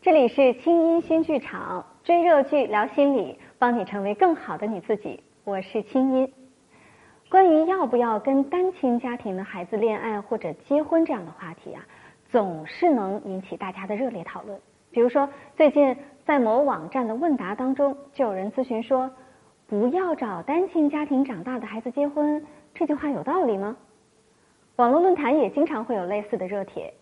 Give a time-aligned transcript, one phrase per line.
[0.00, 5.22] 这里是清音新剧场，追热剧聊心理，帮你成为更好的你自己。
[5.44, 6.32] 我是清音。
[7.28, 11.84] 关于要不要跟单亲家庭的孩子恋爱或者结婚这样的话题啊，
[12.30, 14.58] 总是能引起大家的热烈讨论。
[14.90, 15.94] 比如说，最近
[16.24, 19.10] 在某网站的问答当中，就有人咨询说
[19.68, 22.42] ：“不要找单亲家庭长大的孩子结婚，
[22.78, 23.76] 这句话有道理吗？”
[24.76, 26.92] 网络论坛也经常会有类似的热帖。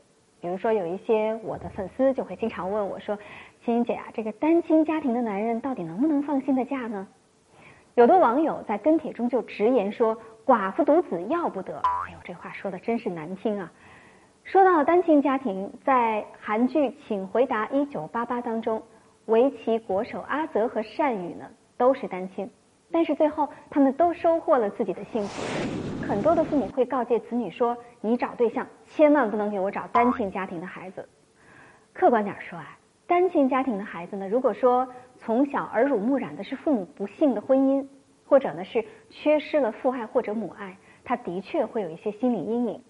[0.41, 3.17] 比如说，有一些我的粉丝就会经常问我说
[3.65, 7.07] ：“青青姐啊，这个单亲家庭的男人到底能不能放心的嫁呢？”
[7.97, 13.73] 有的网友在跟帖中就直言说：“寡妇独子要不得。”哎呦，这话说的真是难听啊！
[14.43, 18.83] 说到单亲家庭，在韩剧《请回答一九八八》当中，
[19.25, 21.47] 围棋国手阿泽和善宇呢
[21.79, 22.51] 都是单亲，
[22.95, 26.07] 但是最后他们都收获了自己的幸福。
[26.07, 31.09] 很多的父母会告诫子女说：“你找对象千万不能给我找单亲家庭的孩子。”
[31.93, 34.87] 客观点说啊，单亲家庭的孩子呢，如果说
[35.19, 37.85] 从小耳濡目染的是父母不幸的婚姻，
[38.29, 42.81] 或者呢是缺失了父爱或者母爱，他的确会有一些心理阴影，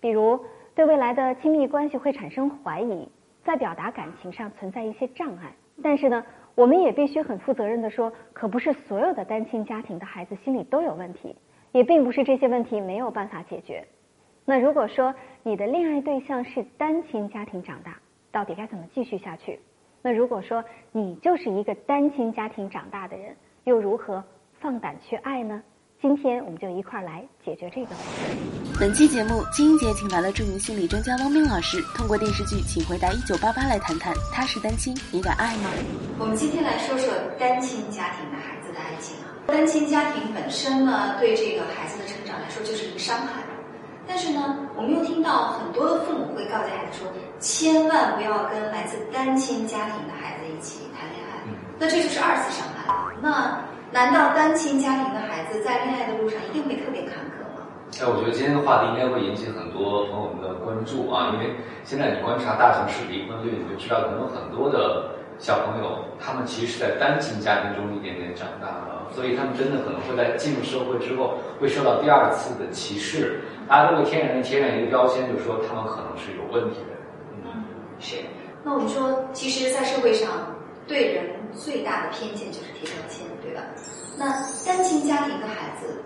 [0.00, 0.42] 比如
[0.74, 3.06] 对未来的亲密关系会产生怀疑，
[3.44, 5.52] 在表达感情上存在一些障碍。
[5.82, 11.34] 但是呢，我们也必须很负责任的说，可不是所有的单亲家庭的孩子心理都有问题。
[11.72, 13.86] 也并不是这些问题没有办法解决。
[14.44, 15.14] 那如果说
[15.44, 17.96] 你的恋爱对象是单亲家庭长大，
[18.32, 19.60] 到底该怎么继续下去？
[20.02, 24.24] 那如果说你就是一个单亲家庭长大的人，又如何
[24.58, 25.62] 放胆去爱呢？
[26.00, 28.69] 今天我们就一块儿来解决这个问题。
[28.80, 35.68] 本期节目，金英姐请来了著名心理专家汪冰老师，通过电视剧《请回答一九八八》来谈谈他是单亲，你敢爱吗？
[36.18, 39.28] 我们今天来说说单亲家庭的孩子的爱情啊。
[39.48, 43.44] 单亲家庭本身呢，对这个孩子的成长来说就是一个伤害。
[44.08, 51.36] 但是呢，我们又听到很多的父母会告诫孩子说，千万不要跟来自单亲家庭的孩子一起谈恋爱。
[51.78, 53.12] 那这就是二次伤害了。
[53.20, 53.60] 那
[53.92, 57.39] 难道单亲家庭的孩子在恋爱的路上一定会特别坎坷吗？
[57.98, 61.50] 哎，我觉得今天的话题应该会引起很多朋友们的关注啊，因为
[61.84, 69.00] 现在你观察大城市离婚率，你就知道可能很多的小朋友，他们其实是在单亲家庭中一点点长大的。
[69.10, 76.94] 所以他们真的可能会在进入社会之后，会受到第二次的歧视，大家都会天然的贴上一个标签，就说他们可能是有问题的。
[77.44, 77.64] 嗯，
[77.98, 78.16] 是。
[78.62, 80.30] 那我们说，其实，在社会上
[80.86, 83.62] 对人最大的偏见就是贴标签，对吧？
[84.16, 84.26] 那
[84.64, 86.00] 单亲家庭的孩子，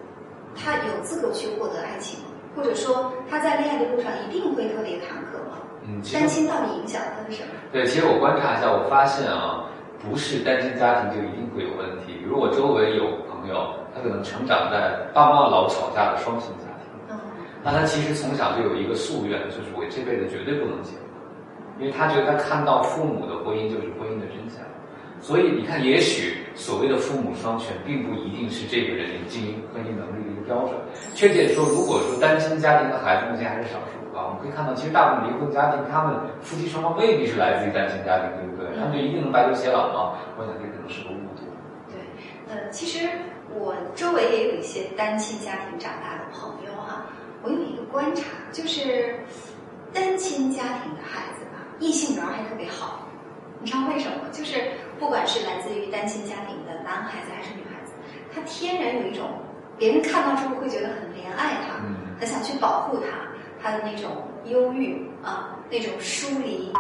[0.56, 2.26] 他有资格去获得爱情吗？
[2.56, 5.59] 或者说他在恋爱的路上一定会特别坎坷吗？
[5.87, 7.48] 嗯，单亲到底影响他的什么？
[7.72, 9.66] 对，其实我观察一下，我发现啊。
[10.06, 12.12] 不是单亲家庭就一定会有问题。
[12.20, 17.16] 比如我周围有朋友，他可能成长在爸妈老吵架的双亲家庭，嗯
[17.64, 21.00] 那他其实从小就有一个夙愿，就是我这辈子绝对不能结婚，
[21.81, 24.60] 因为他觉得他看到父母的婚姻就是婚姻的真相。
[25.20, 30.75] 所以你看，也许所谓的父母双全，并不一定是这个人经营婚姻能力的一个标准。
[31.14, 38.76] 确切的说，如果说单亲家庭的孩子目前还是少数啊，我们可以看到，其实大部分离婚家庭，他们夫妻双方未必是来自于单亲家庭，对不对？
[38.78, 40.19] 他们就一定能白头偕老吗？
[40.36, 41.42] 我想这可能是个误读。
[41.88, 41.96] 对，
[42.52, 43.08] 呃，其实
[43.56, 47.06] 我周围也有一些单亲家庭长大的朋友哈，
[47.42, 49.16] 我有一个观察，就是
[49.94, 53.03] 单亲家庭的孩子吧，异性缘还特别好。
[53.64, 54.28] 你知道为什么？
[54.30, 57.92] 就是不管是来自于单亲家庭的男孩子还是女孩子，
[58.30, 59.41] 他天然有一种
[59.78, 61.80] 别人看到之后会觉得很怜爱他，
[62.20, 63.06] 很想去保护他，
[63.62, 66.70] 他的那种忧郁啊，那种疏离，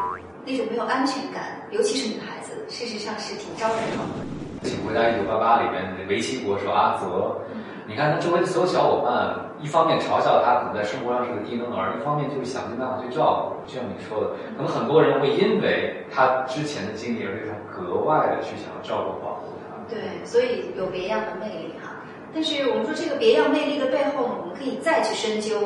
[0.44, 4.43] 那种没有安全感，尤其是女孩子，事实上是挺招人疼的。
[4.64, 7.36] 请回答一九八八里面的围棋国手阿泽。
[7.86, 13.70] 你看他周围的所有小伙伴，一方面嘲笑他可能在生活上是个低能儿，一方面就是想尽办法去照顾。
[13.70, 19.76] 就像你说的，可能很多人会因为他之前的经历而对他格外的去想要照顾保护他。
[19.86, 22.00] 对，所以有别样的魅力哈。
[22.32, 25.60] 但是我们说这个别样魅力的背后呢，我们可以再去深究，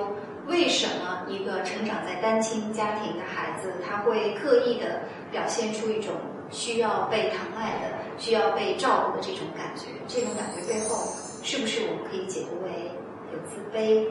[0.49, 6.13] 为什么一个成长在单亲家庭的孩子，他会刻意的表现出一种
[6.51, 9.87] 需要被疼爱的、需要被照顾的这种感觉？
[10.07, 10.97] 这种感觉背后。
[11.41, 12.91] 是不是我们可以解读为
[13.33, 14.05] 有自卑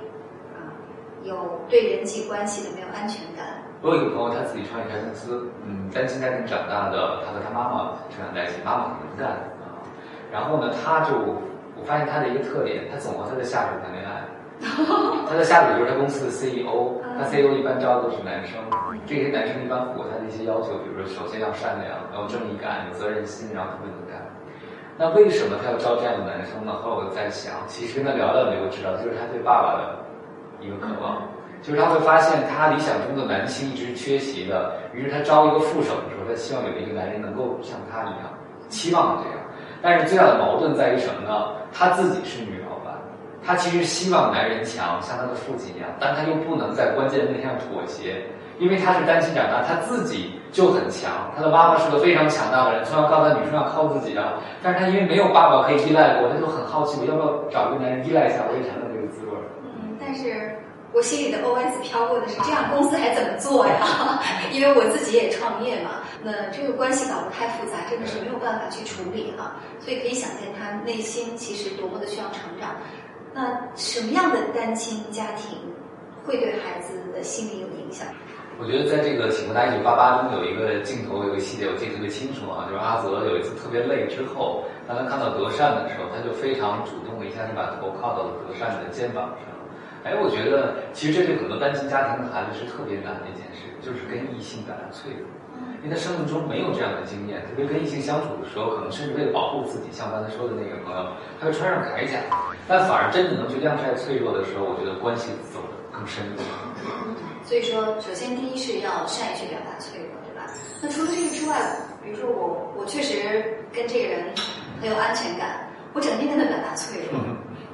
[0.55, 0.71] 啊，
[1.23, 3.61] 有对人际关系的没有安全感？
[3.81, 9.27] 我有一个朋友，他自己创业开公司，嗯，单亲家庭长大的，他和他妈妈成长在一起，妈妈很能干
[9.59, 9.83] 啊。
[10.31, 11.13] 然后呢，他就
[11.75, 14.23] 我发现他的一个特点，他总和他的下属谈恋爱。
[15.27, 18.55] 他的下属就是他公司的 CEO，他 CEO 一般招的都是男生，
[19.07, 24.19] 这些男生一般符合他的一些要求，比如说首先要善良，要有正义感，有责任心，然后特别能干。
[24.99, 26.73] 那为什么他要招这样的男生呢？
[26.83, 29.95] 后来我在想，其实跟他聊聊，你就知道，就是他对爸爸的
[30.59, 31.23] 一个渴望，
[31.61, 38.27] 就是他会发现他理想中的男性一直缺席的，于是他招一个副手的时候，他希望有一个男人能够像他一样，
[38.67, 39.39] 期望这样。
[39.81, 41.55] 但是最大的矛盾在于什么呢？
[41.71, 42.93] 他自己是女老板，
[43.45, 48.25] 他其实希望男人强，像他的父亲一样，但他又不能在关键问题上妥协。
[48.59, 51.11] 因为他是单亲长大，他自己就很强。
[51.35, 54.33] 他的妈妈是个非常强大的人，从小告诉他女生要靠自己啊。
[54.63, 59.37] 但是他因为没有爸爸可以依赖过，他就很好奇，我要不要找一个男人依赖一下，我也尝尝这个滋味。
[59.63, 60.57] 嗯，但是
[60.93, 64.21] 我心里的 OS 飘过的是，这样公司还怎么做呀？
[64.51, 69.55] 因为我自己也创业嘛， 那这个关系搞得太复杂，真的是没有办法去处理哈。
[69.79, 72.75] 所以可以想见他内心其实多么的需要成长。
[73.33, 75.59] 那什么样的单亲家庭
[76.25, 78.07] 会对孩子的心理有影响？
[78.57, 89.53] 我觉得在这个《请回答一九八八》中有一个镜头，有一个细节，我记得特别清楚啊，就是阿泽有一次特别累之后，当他看到德善的时候，他就非常主动的一下就把头靠到了德善的肩膀上。
[90.01, 95.29] 哎，我觉得其实这对很多单亲家庭的孩子是特别难的一件事，就是跟异性感到脆弱，
[95.85, 102.17] 因为他生命中没有这样的经验，特别跟异性相处的时候，可能甚至为了保护自己，像刚才说的那个朋友，他会穿上铠甲，
[102.65, 106.41] 但反而真的能去晾晒脆弱的时候，我觉得关系走得更深入。
[107.43, 110.51] 所以说，首先第一是要善于去表达脆弱，对吧？
[110.81, 111.57] 那除了这个之外，
[112.03, 114.29] 比如说我，我确实跟这个人
[114.79, 117.19] 很有安全感，我整天跟他表达脆弱，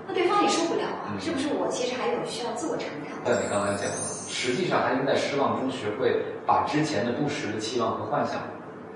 [0.07, 1.49] 那对方也受不了啊，是不是？
[1.57, 3.17] 我其实还有需要自我成长。
[3.25, 3.97] 像你刚才讲的，
[4.29, 8.39] 实际上他应该在失望中学会把之前的不实的期望和幻想，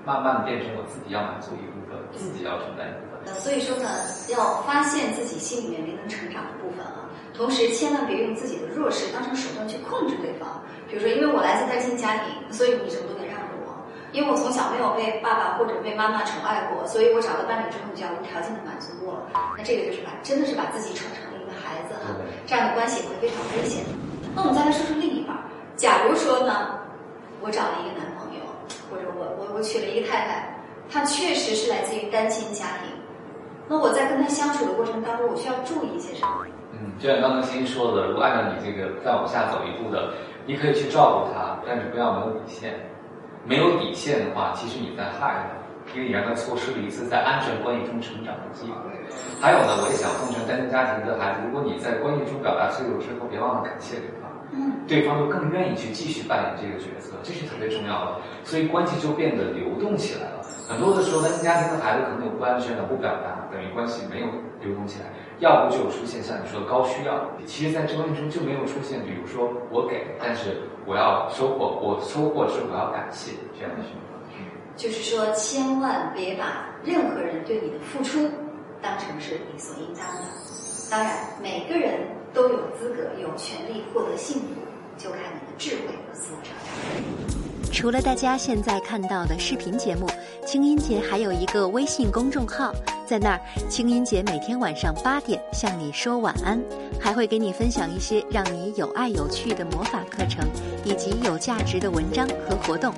[0.08, 3.28] 慢慢的变成我自己要满足一部分，自己要承担一部分。
[3.28, 7.04] 呃，所以说呢，要发现自己心里面没能成长的部分啊。
[7.36, 10.64] 同时，千万别用自己的弱势当成手段去控制对方。
[10.88, 13.76] 比如说，因为我来自单亲家庭，所以你什么都得让着我。
[14.16, 19.20] 因为我从小没有被爸爸或者被妈妈宠爱过，所以我找到伴侣之后你就要无条件的满足我。
[19.58, 22.16] 那这个就是把真的是把自己宠成了一个孩子哈，
[22.48, 23.84] 这样的关系会非常危险。
[24.34, 25.36] 那我们再来说说另一半。
[25.76, 26.80] 假如说呢，
[27.44, 28.07] 我找了一个男
[28.90, 30.58] 或者我我我娶了一个太太，
[30.90, 32.90] 她确实是来自于单亲家庭，
[33.68, 36.46] 那我在跟她相处的过程当中，我需要注意一些什么？
[36.72, 40.12] 嗯，就像刚才欣欣说的，如果按照你这个再往下走一步的，
[40.46, 42.74] 你可以去照顾她，但是不要没有底线。
[43.46, 48.76] 没有底线的话，其实你在害她，因为你让她错失了一次在安全关系中成长的机会。
[49.40, 54.27] 还有呢，我也想奉劝单亲家庭的孩子，如果你在关系中表达脆弱之后，别忘了感谢对方，
[54.86, 58.20] 对方就更愿意去继续扮演这个角色，这是特别重要的。
[58.44, 60.44] 所以关系就变得流动起来了。
[60.68, 64.26] 很多的时候，单亲家庭的孩子可能有不安全感、不表达，等于关系没有
[64.60, 65.06] 流动起来。
[65.38, 74.18] 要不就出现像你说的高需要，其实，在这关系中就没有出现，比如说我给，但是我要收获，我收获之后我要感谢这样的循环。
[74.76, 78.28] 就是说，千万别把任何人对你的付出
[78.82, 80.22] 当成是理所应当的。
[80.90, 82.00] 当然，每个人
[82.32, 84.46] 都有资格、有权利获得幸福，
[84.96, 87.57] 就看你的智慧和素质。
[87.72, 90.08] 除了大家现在看到的视频节目，
[90.44, 92.72] 清音姐还有一个微信公众号。
[93.06, 96.60] 在那儿，清音姐每天晚上八点向你说晚安，
[97.00, 100.44] 还会给你分享一些让你有爱有趣的魔法课程，
[100.84, 102.92] 以及有价值的文章和活动。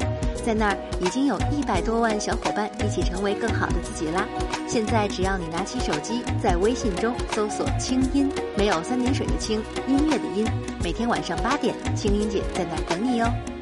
[0.45, 4.27] 在那儿已经有一百多万小伙伴一起成为更好的自己啦！
[4.67, 10.45] 现在只要你拿起手机，在微信中搜索“清音”，没有三点水的“清”，音乐的“音”。
[10.83, 13.60] 每天晚上八点，清音姐在那儿等你哟。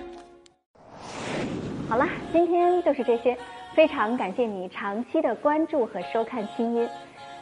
[1.88, 3.37] 好了，今天就是这些。
[3.75, 6.88] 非常感谢你长期的关注和收看清音。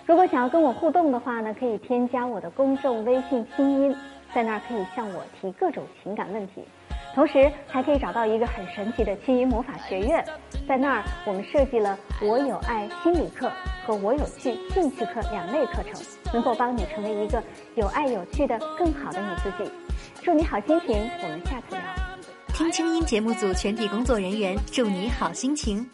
[0.05, 3.97] 如果想要跟我互动的话呢，可以添加我的公众微信“清音”，
[4.35, 6.63] 在那儿可以向我提各种情感问题。
[7.15, 10.23] 同时还可以找到一个很神奇的清音魔法学院，
[10.69, 13.51] 在那儿我们设计了“我有爱心理课”
[13.87, 15.95] 和“我有趣兴趣课”两类课程，
[16.35, 17.43] 能够帮你成为一个
[17.77, 19.71] 有爱有趣的更好的你自己。
[20.23, 22.06] 祝你好心情，我们下次聊。
[22.57, 25.87] 听清音节目组全体工作人员祝你好心情。